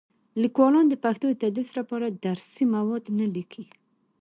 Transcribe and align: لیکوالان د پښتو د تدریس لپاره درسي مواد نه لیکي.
لیکوالان 0.41 0.85
د 0.89 0.95
پښتو 1.03 1.25
د 1.29 1.33
تدریس 1.43 1.69
لپاره 1.79 2.07
درسي 2.25 2.65
مواد 2.75 3.03
نه 3.19 3.25
لیکي. 3.35 3.63